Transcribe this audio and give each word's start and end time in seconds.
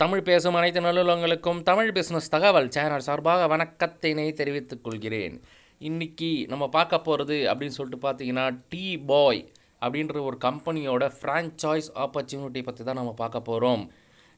தமிழ் 0.00 0.22
பேசும் 0.22 0.54
அனைத்து 0.54 0.80
நல்லுள்ளங்களுக்கும் 0.80 1.58
தமிழ் 1.62 1.90
பிஸ்னஸ் 1.92 2.30
தகவல் 2.30 2.68
சேனல் 2.68 3.04
சார்பாக 3.06 3.46
வணக்கத்தினை 3.46 4.24
தெரிவித்துக் 4.32 4.82
கொள்கிறேன். 4.82 5.34
இன்னைக்கு 5.80 6.30
நம்ம 6.48 6.68
பார்க்க 6.68 6.98
போகிறது 6.98 7.36
அப்படின்னு 7.50 7.76
சொல்லிட்டு 7.76 8.00
பார்த்தீங்கன்னா 8.06 8.46
டீ 8.68 8.96
பாய் 9.00 9.42
அப்படின்ற 9.82 10.22
ஒரு 10.22 10.36
கம்பெனியோட 10.36 11.10
ஃப்ரான்ச்சைஸ் 11.18 11.90
ஆப்பர்ச்சுனிட்டி 11.96 12.62
பற்றி 12.62 12.84
தான் 12.84 13.00
நம்ம 13.02 13.12
பார்க்க 13.12 13.40
போகிறோம் 13.40 13.82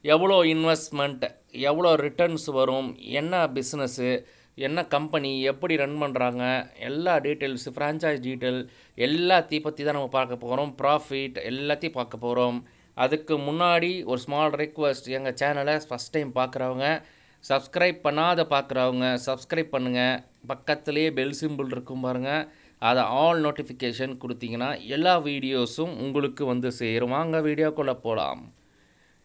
எவ்வளோ 0.04 0.38
இன்வெஸ்ட்மெண்ட் 0.54 1.24
எவ்வளோ 1.70 1.94
ரிட்டர்ன்ஸ் 1.96 2.48
வரும் 2.50 2.88
என்ன 3.12 3.46
பிஸ்னஸ்ஸு 3.54 4.10
என்ன 4.58 4.86
கம்பெனி 4.88 5.42
எப்படி 5.42 5.76
ரன் 5.76 5.98
பண்ணுறாங்க 6.02 6.44
எல்லா 6.80 7.16
டீட்டெயில்ஸு 7.18 7.76
ஃப்ரான்ச்சைஸ் 7.76 8.20
டீட்டெயில் 8.20 8.62
எல்லாத்தையும் 8.98 9.62
பற்றி 9.62 9.82
தான் 9.82 9.98
நம்ம 10.00 10.12
பார்க்க 10.20 10.44
போகிறோம் 10.44 10.72
ப்ராஃபிட் 10.82 11.38
எல்லாத்தையும் 11.44 11.98
பார்க்க 12.00 12.24
போகிறோம் 12.24 12.58
அதுக்கு 12.96 13.38
முன்னாடி 13.38 14.04
ஒரு 14.04 14.20
ஸ்மால் 14.20 14.52
ரெக்வஸ்ட் 14.52 15.08
எங்கள் 15.08 15.36
சேனலை 15.40 15.76
ஃபஸ்ட் 15.88 16.12
டைம் 16.12 16.32
பார்க்குறவங்க 16.32 16.86
சப்ஸ்கிரைப் 17.44 18.00
பண்ணாத 18.02 18.40
பார்க்குறவங்க 18.46 19.14
சப்ஸ்கிரைப் 19.28 19.74
பண்ணுங்கள் 19.76 20.20
பக்கத்துலேயே 20.46 21.10
பெல் 21.12 21.38
சிம்பிள் 21.40 21.66
இருக்கும் 21.66 22.00
பாருங்கள் 22.00 22.42
அதை 22.78 23.02
ஆல் 23.02 23.40
நோட்டிஃபிகேஷன் 23.44 24.14
கொடுத்தீங்கன்னா 24.22 24.86
எல்லா 24.86 25.18
வீடியோஸும் 25.20 25.92
உங்களுக்கு 25.98 26.44
வந்து 26.44 26.72
சேரும். 26.72 27.10
வாங்க 27.10 27.40
வீடியோக்குள்ளே 27.40 27.92
போகலாம் 27.92 28.42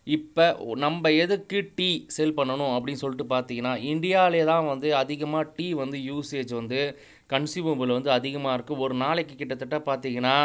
இப்போ 0.07 0.75
நம்ம 0.75 1.09
எதுக்கு 1.11 1.73
டீ 1.75 2.07
சேல் 2.07 2.35
பண்ணணும் 2.35 2.73
அப்படின்னு 2.75 3.01
சொல்லிட்டு 3.01 3.25
பார்த்தீங்கன்னா 3.33 3.77
இந்தியாவிலே 3.83 4.43
தான் 4.43 4.67
வந்து 4.67 4.95
அதிகமாக 4.95 5.51
டீ 5.57 5.73
வந்து 5.73 5.97
யூசேஜ் 5.97 6.53
வந்து 6.53 6.97
கன்சியூமபிள் 7.29 7.87
வந்து 7.87 8.11
அதிகமாக 8.11 8.55
இருக்குது 8.57 8.77
ஒரு 8.77 8.93
நாளைக்கு 8.93 9.35
கிட்டத்தட்ட 9.35 9.79
பார்த்தீங்கன்னா 9.89 10.37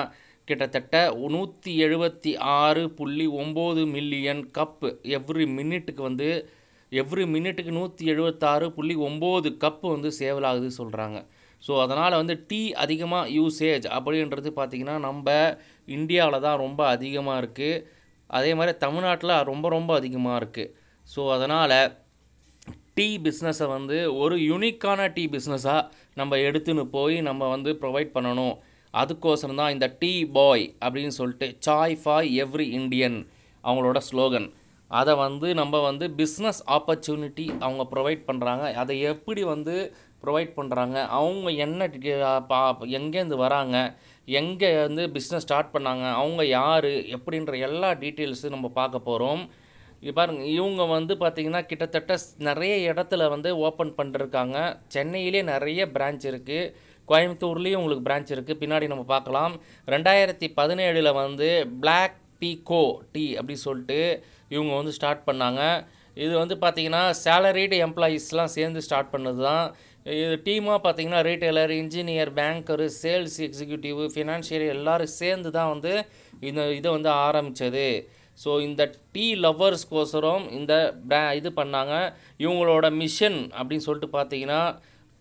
கிட்டத்தட்ட 0.49 0.97
நூற்றி 1.29 1.73
எழுபத்தி 1.85 2.31
ஆறு 2.61 2.83
புள்ளி 2.91 3.27
ஒம்பது 3.43 3.83
மில்லியன் 3.87 4.43
கப்பு 4.51 4.89
எவ்ரி 5.19 5.45
மினிட்டுக்கு 5.59 6.03
வந்து 6.03 6.29
எவ்ரி 6.93 7.25
மினிட்டுக்கு 7.27 7.73
நூற்றி 7.73 8.05
எழுபத்தாறு 8.07 8.67
புள்ளி 8.71 8.95
ஒம்பது 9.09 9.51
கப்பு 9.57 9.87
வந்து 9.89 10.11
சேவல் 10.13 10.49
ஆகுது 10.51 10.69
சொல்கிறாங்க 10.77 11.19
ஸோ 11.63 11.73
அதனால் 11.83 12.19
வந்து 12.19 12.35
டீ 12.49 12.61
அதிகமாக 12.75 13.31
யூசேஜ் 13.31 13.87
அப்படின்றது 13.89 14.51
பார்த்திங்கன்னா 14.51 14.97
நம்ம 14.99 15.31
இந்தியாவில் 15.89 16.45
தான் 16.47 16.57
ரொம்ப 16.57 16.81
அதிகமாக 16.87 17.41
இருக்குது 17.43 17.83
அதே 18.31 18.51
மாதிரி 18.55 18.73
தமிழ்நாட்டில் 18.79 19.35
ரொம்ப 19.43 19.67
ரொம்ப 19.69 19.91
அதிகமாக 19.95 20.39
இருக்குது 20.41 20.73
ஸோ 21.09 21.23
அதனால் 21.33 21.77
டீ 22.99 23.07
பிஸ்னஸை 23.19 23.67
வந்து 23.69 23.99
ஒரு 24.15 24.37
யூனிக்கான 24.49 25.07
டீ 25.13 25.25
பிஸ்னஸாக 25.27 25.89
நம்ம 26.15 26.39
எடுத்துன்னு 26.49 26.85
போய் 26.97 27.17
நம்ம 27.21 27.49
வந்து 27.49 27.71
ப்ரொவைட் 27.83 28.11
பண்ணணும். 28.15 28.55
அதுக்கோசரம் 28.95 29.55
தான் 29.55 29.73
இந்த 29.73 29.97
டீ 29.99 30.25
பாய் 30.27 30.75
அப்படின்னு 30.81 31.15
சொல்லிட்டு 31.17 31.57
சாய் 31.59 31.99
ஃபாய் 32.05 32.45
எவ்ரி 32.45 32.69
இண்டியன் 32.71 33.19
அவங்களோட 33.65 34.01
ஸ்லோகன் 34.11 34.49
அதை 34.91 35.15
வந்து 35.15 35.55
நம்ம 35.55 35.81
வந்து 35.81 36.09
பிஸ்னஸ் 36.17 36.61
ஆப்பர்ச்சுனிட்டி 36.67 37.59
அவங்க 37.59 37.87
ப்ரொவைட் 37.91 38.23
பண்ணுறாங்க 38.27 38.73
அதை 38.75 39.01
எப்படி 39.01 39.43
வந்து 39.45 39.75
ப்ரொவைட் 40.25 40.53
பண்ணுறாங்க 40.57 41.07
அவங்க 41.09 41.51
என்ன 41.51 41.87
டி- 41.87 42.45
பா 42.47 42.59
எங்கேருந்து 42.81 43.37
வராங்க? 43.37 43.77
எங்கே 44.25 44.81
வந்து 44.81 45.07
பிஸ்னஸ் 45.07 45.45
ஸ்டார்ட் 45.45 45.75
பண்ணாங்க? 45.75 46.13
அவங்க 46.13 46.47
யார்? 46.47 46.85
எப்படின்ற 46.85 47.59
எல்லா 47.59 47.91
டீட்டெயில்ஸும் 47.93 48.49
நம்ம 48.49 48.69
பார்க்க 48.69 48.99
போகிறோம் 48.99 49.43
பாருங்க 50.15 50.45
இவங்க 50.45 50.85
வந்து 50.85 51.15
பார்த்திங்கன்னா 51.15 51.67
கிட்டத்தட்ட 51.67 52.19
நிறைய 52.39 52.93
இடத்துல 52.93 53.29
வந்து 53.29 53.57
ஓப்பன் 53.59 53.95
பண்ணிருக்காங்க. 53.97 54.57
சென்னையிலே 54.89 55.43
நிறைய 55.43 55.87
பிரான்ச் 55.87 56.25
இருக்குது 56.25 56.73
கோயம்புத்தூர்லேயும் 57.11 57.81
உங்களுக்கு 57.81 58.07
பிரான்ச் 58.09 58.33
இருக்குது 58.35 58.61
பின்னாடி 58.63 58.87
நம்ம 58.93 59.05
பார்க்கலாம். 59.15 59.55
ரெண்டாயிரத்தி 59.95 60.49
பதினேழில் 60.59 61.17
வந்து 61.23 61.49
பிளாக் 61.83 62.19
பீகோ 62.43 62.85
டீ 63.15 63.25
அப்படி 63.39 63.57
சொல்லிட்டு 63.67 64.01
இவங்க 64.55 64.73
வந்து 64.81 64.95
ஸ்டார்ட் 64.99 65.27
பண்ணாங்க. 65.29 65.63
இது 66.25 66.33
வந்து 66.43 66.57
பார்த்திங்கன்னா 66.63 67.03
சேலரிடு 67.25 67.77
எம்ப்ளாயீஸ்லாம் 67.87 68.55
சேர்ந்து 68.57 68.81
ஸ்டார்ட் 68.87 69.13
பண்ணது 69.13 69.41
தான் 69.49 69.67
இது 70.23 70.35
டீமாக 70.47 70.79
பார்த்தீங்கன்னா 70.85 71.21
retailer 71.29 71.73
engineer 71.83 72.31
banker 72.39 72.87
sales 73.03 73.37
executive 73.47 74.01
financial 74.15 74.65
எல்லோரும் 74.75 75.13
சேர்ந்து 75.21 75.51
தான் 75.57 75.71
வந்து 75.75 75.93
இந்த 76.49 76.63
இதை 76.79 76.89
வந்து 76.97 77.11
ஆரம்பித்தது 77.27 77.87
ஸோ 78.39 78.51
இந்த 78.67 78.83
டீ 79.15 79.27
லவ்வர்ஸ்க்கோசரம் 79.45 80.45
இந்த 80.59 80.75
பிரா 81.11 81.23
இது 81.41 81.51
பண்ணாங்க. 81.61 81.95
இவங்களோட 82.45 82.87
மிஷன் 83.03 83.39
அப்படின்னு 83.59 83.87
சொல்லிட்டு 83.89 84.11
பார்த்தீங்கன்னா 84.17 84.61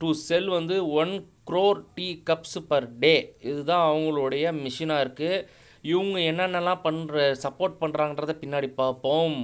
டு 0.02 0.10
செல் 0.28 0.50
வந்து 0.58 0.76
one 1.02 1.14
crore 1.48 1.80
tea 1.96 2.08
cups 2.30 2.60
per 2.72 2.88
day. 3.04 3.16
இதுதான் 3.50 3.86
அவங்களுடைய 3.92 4.46
மிஷினாக 4.64 5.04
இருக்குது 5.06 5.46
இவங்க 5.92 6.18
என்னென்னலாம் 6.32 6.86
பண்ணுற 6.88 7.16
சப்போர்ட் 7.44 7.80
பண்ணுறாங்கன்றத 7.82 8.34
பின்னாடி 8.42 8.70
பார்ப்போம். 8.82 9.38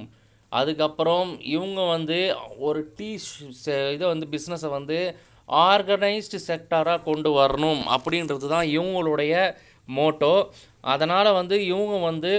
அதுக்கப்புறம் 0.52 1.30
இவங்க 1.56 1.80
வந்து 1.96 2.20
ஒரு 2.68 2.82
டீ 2.98 3.10
இதை 3.96 4.06
வந்து 4.14 4.28
பிஸ்னஸை 4.36 4.70
வந்து 4.76 5.00
ஆர்கனைஸ்டு 5.50 6.40
செக்டாராக 6.50 7.06
கொண்டு 7.10 7.30
வரணும் 7.40 7.82
அப்படின்றது 7.96 8.48
தான் 8.54 8.70
இவங்களுடைய 8.76 9.34
மோட்டோ 9.88 10.36
அதனால் 10.94 11.38
வந்து 11.40 11.56
இவங்க 11.72 11.98
வந்து 12.10 12.32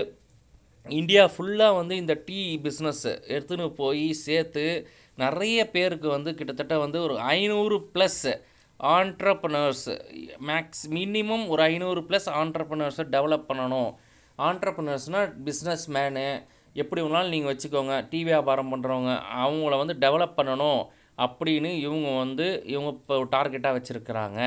இந்தியா 0.86 1.22
ஃபுல்லாக 1.32 1.78
வந்து 1.78 1.94
இந்த 2.02 2.14
டீ 2.26 2.40
பிஸ்னஸ்ஸு 2.66 3.12
எடுத்துன்னு 3.34 3.66
போய் 3.80 4.06
சேர்த்து 4.26 4.64
நிறைய 5.18 5.58
பேருக்கு 5.74 6.08
வந்து 6.16 6.30
கிட்டத்தட்ட 6.34 6.74
வந்து 6.78 6.98
ஒரு 7.06 7.14
ஐநூறு 7.34 7.76
ப்ளஸ்ஸு 7.94 8.32
ஆண்ட்ரப்ரனர்ஸ் 8.80 9.88
மேக்ஸ் 10.48 10.84
மினிமம் 10.96 11.44
ஒரு 11.52 11.62
ஐநூறு 11.62 12.00
ப்ளஸ் 12.08 12.28
ஆண்ட்ரப்ரனர்ஸை 12.40 13.04
டெவலப் 13.14 13.48
பண்ணணும். 13.48 13.90
ஆண்ட்ரப்ரனர்ஸ்னால் 14.38 15.30
பிஸ்னஸ் 15.46 15.86
மேனு 15.96 16.26
எப்படி 16.74 17.00
வேணாலும் 17.02 17.34
நீங்கள் 17.34 17.52
வச்சுக்கோங்க. 17.52 17.94
டீ 18.10 18.20
வியாபாரம் 18.24 18.70
பண்ணுறவங்க 18.72 19.12
அவங்கள 19.44 19.76
வந்து 19.78 19.96
டெவலப் 20.04 20.38
பண்ணணும் 20.38 20.82
அப்படின்னு 21.18 21.70
இவங்க 21.86 22.08
வந்து 22.18 22.46
இவங்க 22.64 22.90
இப்போ 22.90 23.16
டார்கெட்டாக 23.34 23.76
வச்சுருக்கிறாங்க. 23.78 24.40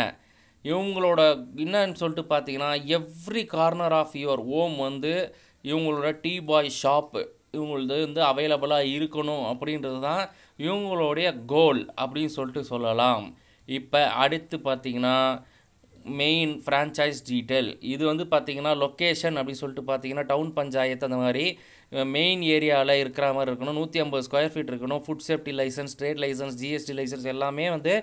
இவங்களோட 0.65 1.21
என்னன்னு 1.65 1.99
சொல்லிட்டு 2.01 2.25
பார்த்தீங்கன்னா 2.33 2.71
every 2.97 3.45
corner 3.55 3.95
of 4.01 4.15
your 4.23 4.43
home 4.61 4.77
வந்து 4.77 5.13
இவங்களோட 5.63 6.19
டீ 6.21 6.33
பாய் 6.49 6.69
ஷாப்பு 6.81 7.21
இவங்களது 7.53 7.95
வந்து 8.05 8.21
அவைலபிளாக 8.31 8.91
இருக்கணும் 8.97 9.45
அப்படின்றது 9.51 9.99
தான் 10.09 10.23
இவங்களுடைய 10.59 11.45
கோல் 11.45 11.81
அப்படின்னு 12.01 12.33
சொல்லிட்டு 12.37 12.63
சொல்லலாம். 12.63 13.25
இப்போ 13.65 13.99
அடுத்து 14.23 14.57
பார்த்தீங்கன்னா 14.69 15.15
மெயின் 16.21 16.53
ஃப்ரான்ச்சைஸ் 16.65 17.19
டீட்டெயில் 17.29 17.69
இது 17.93 18.03
வந்து 18.05 18.23
பார்த்தீங்கன்னா 18.31 18.71
லொக்கேஷன் 18.83 19.35
அப்படின்னு 19.39 19.61
சொல்லிட்டு 19.63 19.83
பார்த்தீங்கன்னா 19.89 20.25
டவுன் 20.31 20.51
பஞ்சாயத்து 20.53 21.07
அந்த 21.07 21.19
மாதிரி 21.23 21.45
மெயின் 22.15 22.41
ஏரியாவில் 22.55 22.93
இருக்கிற 23.01 23.25
மாதிரி 23.33 23.51
இருக்கணும். 23.51 23.77
நூற்றி 23.79 23.99
ஐம்பது 24.03 24.25
ஸ்கொயர் 24.27 24.51
ஃபீட் 24.53 24.71
இருக்கணும். 24.71 25.01
Food 25.05 25.25
safety 25.27 25.53
license 25.59 25.95
trade 25.99 26.21
license 26.23 26.57
GST 26.61 26.93
license 26.99 27.27
எல்லாமே 27.33 27.65
வந்து 27.75 27.93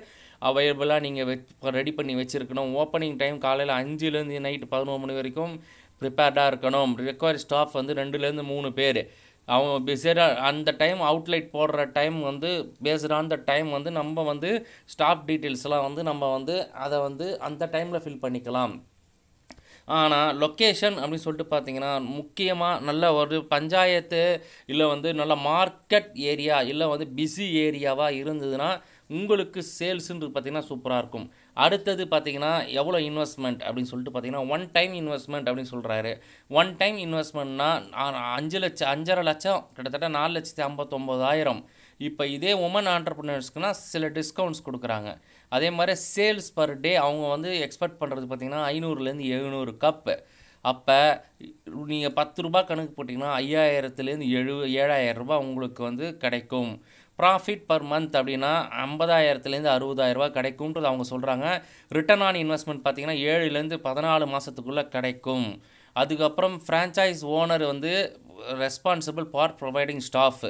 அவைலபிளாக 0.48 1.04
நீங்கள் 1.06 1.28
வெச் 1.30 1.70
ரெடி 1.78 1.92
பண்ணி 1.98 2.14
வச்சுருக்கணும். 2.20 2.72
ஓப்பனிங் 2.82 3.16
டைம் 3.22 3.38
காலையில் 3.46 3.74
அஞ்சுலேருந்து 3.78 4.44
நைட்டு 4.46 4.72
பதினோரு 4.74 5.02
மணி 5.04 5.16
வரைக்கும் 5.20 5.54
ப்ரிப்பேர்டாக 6.02 6.50
இருக்கணும். 6.52 6.92
ரெக்வயர் 7.08 7.42
ஸ்டாஃப் 7.44 7.78
வந்து 7.78 7.94
ரெண்டுலேருந்து 8.00 8.44
மூணு 8.52 8.68
பேர். 8.72 9.00
அவங்க 9.54 9.74
பிஸியாக 9.88 10.26
அந்த 10.48 10.70
டைம் 10.82 11.00
அவுட்லைட் 11.10 11.48
போடுற 11.56 11.86
டைம் 11.98 12.18
வந்து 12.30 12.50
பேஸ்ட் 12.86 13.14
ஆன் 13.18 13.32
த 13.32 13.38
டைம் 13.50 13.70
வந்து 13.76 13.90
நம்ம 14.00 14.24
வந்து 14.32 14.50
ஸ்டாஃப் 14.94 15.24
டீட்டெயில்ஸ்லாம் 15.30 15.86
வந்து 15.88 16.02
நம்ம 16.10 16.30
வந்து 16.36 16.56
அதை 16.84 16.98
வந்து 17.08 17.28
அந்த 17.48 17.66
டைமில் 17.74 18.04
ஃபில் 18.04 18.22
பண்ணிக்கலாம். 18.24 18.74
ஆனால் 19.98 20.30
லொக்கேஷன் 20.42 20.96
அப்படின்னு 21.00 21.24
சொல்லிட்டு 21.24 21.52
பார்த்தீங்கன்னா 21.52 21.92
முக்கியமாக 22.16 22.82
நல்ல 22.88 23.04
ஒரு 23.20 23.36
பஞ்சாயத்து 23.52 24.22
இல்லை 24.72 24.86
வந்து 24.94 25.08
நல்ல 25.20 25.34
மார்க்கெட் 25.50 26.10
ஏரியா 26.32 26.56
இல்லை 26.72 26.86
வந்து 26.92 27.06
பிஸி 27.18 27.46
ஏரியாவாக 27.64 28.18
இருந்ததுன்னா 28.22 28.70
உங்களுக்கு 29.16 29.60
சேல்ஸுன்றது 29.78 30.30
பார்த்திங்கன்னா 30.32 30.68
சூப்பராக 30.70 31.02
இருக்கும். 31.02 31.26
அடுத்தது 31.64 32.04
பார்த்தீங்கன்னா 32.12 32.52
எவ்வளோ 32.80 32.98
இன்வெஸ்ட்மெண்ட் 33.08 33.60
அப்படின்னு 33.66 33.90
சொல்லிட்டு 33.90 34.12
பார்த்தீங்கன்னா 34.14 34.44
ஒன் 34.54 34.64
டைம் 34.76 34.94
இன்வெஸ்ட்மெண்ட் 35.00 35.46
அப்படின்னு 35.48 35.72
சொல்கிறாரு 35.74 36.12
ஒன் 36.60 36.70
டைம் 36.80 36.98
இன்வெஸ்ட்மெண்ட்னா 37.06 37.68
அஞ்சு 38.38 38.60
லட்சம் 38.64 38.90
அஞ்சரை 38.94 39.24
லட்சம் 39.30 39.60
கிட்டத்தட்ட 39.76 40.10
நாலு 40.18 40.32
லட்சத்தி 40.36 40.64
ஐம்பத்தொம்போதாயிரம் 40.68 41.62
இப்போ 42.08 42.24
இதே 42.36 42.52
உமன் 42.66 42.90
ஆண்டர்பிரினர்ஸ்க்குனா 42.94 43.70
சில 43.90 44.08
டிஸ்கவுண்ட்ஸ் 44.18 44.66
கொடுக்குறாங்க. 44.66 45.10
அதே 45.52 45.68
மாதிரி 45.76 45.94
சேல்ஸ் 46.14 46.50
பர் 46.56 46.74
டே 46.84 46.92
அவங்க 47.04 47.24
வந்து 47.34 47.52
எக்ஸ்பெக்ட் 47.66 48.00
பண்ணுறது 48.02 48.26
பார்த்தீங்கன்னா 48.26 48.62
ஐநூறுலேருந்து 48.74 49.30
எழுநூறு 49.36 49.72
கப்பு 49.84 50.16
அப்போ 50.64 50.96
நீங்கள் 51.90 52.14
பத்து 52.20 52.38
ரூபா 52.44 52.60
கணக்கு 52.68 52.92
போட்டிங்கன்னா 52.94 53.32
ஐயாயிரத்துலேருந்து 53.40 54.28
எழு 54.38 54.54
ஏழாயிரம் 54.80 55.20
ரூபாய் 55.22 55.44
உங்களுக்கு 55.44 55.80
வந்து 55.88 56.06
கிடைக்கும். 56.22 56.72
ப்ராஃபிட் 57.18 57.64
பர் 57.70 57.86
மந்த் 57.92 58.16
அப்படின்னா 58.20 58.52
ஐம்பதாயிரத்துலேருந்து 58.84 59.72
அறுபதாயிரரூபா 59.76 60.28
கிடைக்கும்ன்றது 60.36 60.90
அவங்க 60.90 61.06
சொல்கிறாங்க 61.12 61.46
ரிட்டர்ன் 61.98 62.24
ஆன் 62.28 62.40
இன்வெஸ்ட்மெண்ட் 62.44 62.84
பார்த்தீங்கன்னா 62.84 63.18
ஏழுலேருந்து 63.32 63.78
பதினாலு 63.88 64.28
மாதத்துக்குள்ளே 64.34 64.84
கிடைக்கும். 64.94 65.48
அதுக்கப்புறம் 65.96 66.56
ஃப்ரான்ச்சைஸ் 66.64 67.22
ஓனர் 67.36 67.66
வந்து 67.72 67.92
responsible 68.64 69.28
for 69.34 69.54
providing 69.60 70.02
staff 70.08 70.42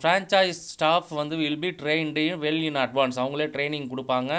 franchise 0.00 0.60
staff 0.72 1.10
வந்து 1.20 1.34
will 1.42 1.62
be 1.64 1.70
trained 1.82 2.24
well 2.44 2.62
in 2.68 2.78
advance 2.84 3.18
அவங்களே 3.22 3.46
ட்ரைனிங் 3.54 3.88
கொடுப்பாங்க. 3.92 4.32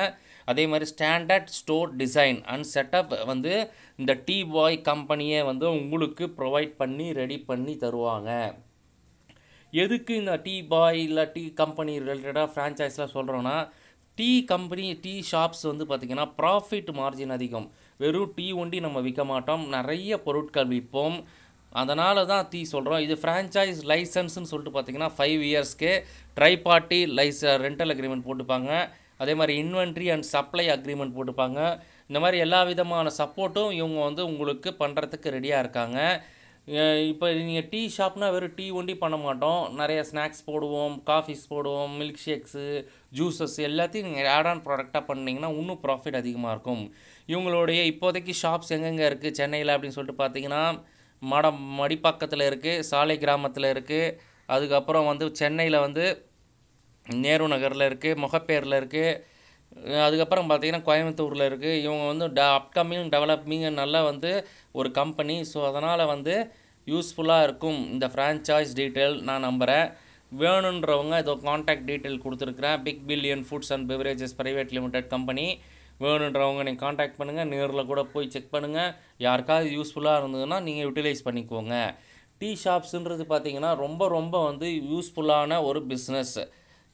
அதே 0.51 0.63
மாதிரி 0.71 0.85
standard 0.91 1.49
store 1.59 1.91
design 2.01 2.39
and 2.53 2.67
setup 2.73 3.13
வந்து 3.31 3.53
இந்த 4.01 4.13
டீ 4.27 4.37
பாய் 4.55 4.77
கம்பெனியை 4.89 5.39
வந்து 5.49 5.65
உங்களுக்கு 5.79 6.25
ப்ரொவைட் 6.37 6.73
பண்ணி 6.81 7.07
ரெடி 7.21 7.37
பண்ணி 7.49 7.73
தருவாங்க. 7.83 8.31
எதுக்கு 9.73 10.13
இந்த 10.21 10.33
டீ 10.45 10.55
பாய் 10.71 10.99
இல்லை 11.07 11.23
டீ 11.35 11.43
கம்பெனி 11.61 11.93
ரிலேட்டடாக 12.01 12.49
ஃப்ரான்ச்சைஸ்லாம் 12.51 13.15
சொல்கிறோன்னா 13.15 13.55
டீ 14.17 14.29
கம்பெனி 14.51 14.85
டீ 15.05 15.13
ஷாப்ஸ் 15.29 15.63
வந்து 15.69 15.85
பார்த்திங்கன்னா 15.87 16.25
ப்ராஃபிட் 16.37 16.91
மார்ஜின் 16.99 17.33
அதிகம். 17.37 17.65
வெறும் 18.01 18.31
டீ 18.37 18.45
ஒண்டி 18.61 18.77
நம்ம 18.85 18.99
விற்க 19.07 19.23
மாட்டோம். 19.31 19.63
நிறைய 19.75 20.17
பொருட்கள் 20.25 20.69
விற்போம். 20.73 21.17
அதனால 21.81 22.23
தான் 22.31 22.45
டீ 22.51 22.61
சொல்கிறோம் 22.73 23.01
இது 23.05 23.15
ஃப்ரான்ச்சைஸ் 23.21 23.81
லைசன்ஸ்னு 23.91 24.51
சொல்லிட்டு 24.51 24.75
பார்த்தீங்கன்னா 24.75 25.09
ஃபைவ் 25.17 25.41
இயர்ஸ்க்கு 25.49 25.91
tri 26.37 26.53
party 26.67 26.99
lease 27.19 27.43
rental 27.65 27.93
agreement 27.95 28.27
போட்டுப்பாங்க. 28.27 28.69
அதே 29.23 29.33
மாதிரி 29.39 29.53
இன்வென்ட்ரி 29.63 30.07
அண்ட் 30.13 30.27
சப்ளை 30.35 30.65
அக்ரிமெண்ட் 30.75 31.15
போட்டுப்பாங்க. 31.17 31.59
இந்த 32.09 32.19
மாதிரி 32.23 32.37
எல்லா 32.45 32.61
விதமான 32.71 33.11
சப்போர்ட்டும் 33.19 33.71
இவங்க 33.79 33.99
வந்து 34.07 34.23
உங்களுக்கு 34.31 34.71
பண்ணுறதுக்கு 34.81 35.35
ரெடியாக 35.37 35.63
இருக்காங்க. 35.63 35.99
இப்போ 37.09 37.25
நீங்கள் 37.47 37.67
டீ 37.71 37.79
ஷாப்னால் 37.95 38.31
வெறும் 38.35 38.53
டீ 38.59 38.65
ஒண்டி 38.79 38.93
பண்ண 39.01 39.17
மாட்டோம். 39.25 39.59
நிறைய 39.79 39.99
ஸ்நாக்ஸ் 40.09 40.45
போடுவோம் 40.47 40.93
காஃபிஸ் 41.09 41.43
போடுவோம் 41.51 41.91
மில்க் 41.99 42.21
ஷேக்ஸு 42.23 42.63
ஜூஸஸ் 43.17 43.57
எல்லாத்தையும் 43.67 44.07
நீங்கள் 44.09 44.29
ஆட் 44.35 44.49
ஆன் 44.51 44.63
ப்ராடக்டாக 44.67 45.03
பண்ணிங்கன்னா 45.09 45.49
இன்னும் 45.59 45.81
ப்ராஃபிட் 45.83 46.17
அதிகமாக 46.21 46.53
இருக்கும். 46.55 46.83
இவங்களுடைய 47.33 47.81
இப்போதைக்கு 47.91 48.35
ஷாப்ஸ் 48.41 48.73
எங்கெங்கே 48.77 49.05
இருக்குது 49.09 49.37
சென்னையில் 49.39 49.73
அப்படின்னு 49.75 49.97
சொல்லிட்டு 49.97 50.21
பார்த்தீங்கன்னா 50.23 50.63
மடம் 51.21 51.61
மடிப்பாக்கத்தில் 51.81 52.47
இருக்குது 52.49 52.83
சாலை 52.91 53.17
கிராமத்தில் 53.25 53.71
இருக்குது 53.73 54.15
அதுக்கப்புறம் 54.49 55.09
வந்து 55.11 55.27
சென்னையில் 55.41 55.83
வந்து 55.85 56.05
நேரு 57.05 57.47
நகரில் 57.53 57.87
இருக்குது 57.89 58.21
முகப்பேரில் 58.23 58.79
இருக்குது 58.81 59.17
அதுக்கப்புறம் 59.75 60.49
பார்த்தீங்கன்னா 60.49 60.85
கோயம்புத்தூரில் 60.89 61.47
இருக்குது 61.49 61.79
இவங்க 61.81 62.05
வந்து 62.11 62.27
ட 62.33 62.41
அப்கமிங் 62.59 63.09
டெவலப்பிங் 63.15 63.65
நல்லா 63.81 64.01
வந்து 64.03 64.31
ஒரு 64.71 64.91
கம்பெனி 64.91 65.35
ஸோ 65.51 65.59
அதனால் 65.69 66.03
வந்து 66.05 66.35
யூஸ்ஃபுல்லாக 66.87 67.45
இருக்கும் 67.47 67.79
இந்த 67.93 68.07
ஃப்ரான்ச்சைஸ் 68.13 68.73
டீட்டெயில் 68.79 69.15
நான் 69.21 69.45
நம்புகிறேன் 69.47 69.87
வேணுன்றவங்க 70.31 71.15
இதோ 71.19 71.33
காண்டாக்ட் 71.47 71.87
டீட்டெயில் 71.89 72.23
கொடுத்துருக்குறேன். 72.23 72.77
Big 72.85 73.03
billion 73.09 73.43
foods 73.47 73.71
and 73.75 73.87
beverages 73.91 74.35
private 74.39 74.73
limited 74.77 75.07
company 75.07 75.45
வேணுன்றவங்க 76.03 76.61
நீங்கள் 76.67 76.83
காண்டாக்ட் 76.85 77.19
பண்ணுங்கள் 77.19 77.49
நேரில் 77.53 77.89
கூட 77.91 78.01
போய் 78.13 78.31
செக் 78.33 78.53
பண்ணுங்கள் 78.55 78.89
யாருக்காவது 79.17 79.69
யூஸ்ஃபுல்லாக 79.77 80.19
இருந்ததுன்னா 80.21 80.57
நீங்கள் 80.67 80.85
யூட்டிலைஸ் 80.87 81.25
பண்ணிக்கோங்க. 81.27 81.75
டீ 82.39 82.49
ஷாப்ஸுன்றது 82.63 83.25
பார்த்தீங்கன்னா 83.31 83.71
ரொம்ப 83.83 84.07
ரொம்ப 84.07 84.35
வந்து 84.45 84.69
யூஸ்ஃபுல்லான 84.91 85.61
ஒரு 85.63 85.81
பிஸ்னஸ் 85.91 86.37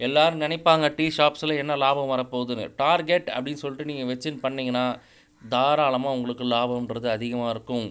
எல்லோரும் 0.06 0.44
நினைப்பாங்க 0.45 0.86
டீ 0.98 1.06
ஷாப்ஸில் 1.18 1.59
என்ன 1.62 1.74
லாபம் 1.83 2.12
வரப்போகுதுன்னு. 2.13 2.65
டார்கெட் 2.83 3.27
அப்படின்னு 3.36 3.63
சொல்லிட்டு 3.63 3.89
நீங்கள் 3.89 4.09
வச்சுன்னு 4.12 4.44
பண்ணிங்கன்னா 4.45 4.86
தாராளமாக 5.42 6.15
உங்களுக்கு 6.18 6.45
லாபம்ன்றது 6.53 7.07
அதிகமாக 7.15 7.53
இருக்கும். 7.56 7.88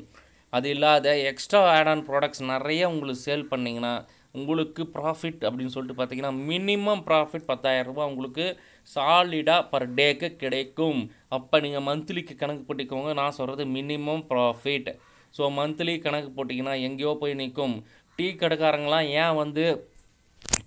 அது 0.56 0.66
இல்லாத 0.74 1.08
எக்ஸ்ட்ரா 1.30 1.60
ஆட் 1.74 1.90
ஆன் 1.92 2.02
ப்ராடக்ட்ஸ் 2.08 2.42
நிறைய 2.52 2.82
உங்களுக்கு 2.92 3.22
சேல் 3.28 3.50
பண்ணிங்கன்னா 3.52 3.92
உங்களுக்கு 4.38 4.82
ப்ராஃபிட் 4.96 5.40
அப்படின்னு 5.46 5.74
சொல்லிட்டு 5.74 5.96
பார்த்தீங்கன்னா 5.98 6.32
மினிமம் 6.50 7.02
ப்ராஃபிட் 7.06 7.46
பத்தாயிரரூபா 7.50 8.02
உங்களுக்கு 8.10 8.44
சாலிடாக 8.88 9.62
பர் 9.72 9.86
டேக்கு 9.98 10.28
கிடைக்கும். 10.42 11.00
அப்போ 11.36 11.56
நீங்கள் 11.64 11.84
மந்த்லிக்கு 11.88 12.34
கணக்கு 12.42 12.62
போட்டிக்கோங்க. 12.68 13.12
நான் 13.20 13.36
சொல்கிறது 13.38 13.64
மினிமம் 13.76 14.24
ப்ராஃபிட் 14.30 14.90
ஸோ 15.34 15.44
மந்த்லி 15.58 15.94
கணக்கு 16.06 16.30
போட்டிங்கன்னா 16.36 16.74
எங்கேயோ 16.86 17.12
போய் 17.22 17.40
நிற்கும். 17.40 17.74
டீ 18.18 18.28
கடைக்காரங்களாம் 18.42 19.08
ஏன் 19.22 19.38
வந்து 19.42 19.64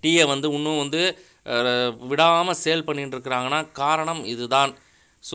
டீயை 0.04 0.26
வந்து 0.34 0.48
இன்னும் 0.58 0.82
வந்து 0.84 1.02
விடாமல் 2.12 2.60
சேல் 2.64 2.86
பண்ணிகிட்டு 2.88 3.16
இருக்கிறாங்கன்னா 3.18 3.60
காரணம் 3.74 4.22
இதுதான். 4.26 4.74